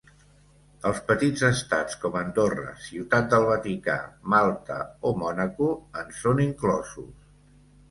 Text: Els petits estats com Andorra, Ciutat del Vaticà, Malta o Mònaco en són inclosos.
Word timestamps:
Els 0.91 1.01
petits 1.09 1.43
estats 1.49 1.97
com 2.05 2.17
Andorra, 2.21 2.65
Ciutat 2.87 3.29
del 3.35 3.45
Vaticà, 3.51 3.99
Malta 4.35 4.81
o 5.11 5.15
Mònaco 5.23 5.71
en 6.05 6.13
són 6.25 6.45
inclosos. 6.51 7.09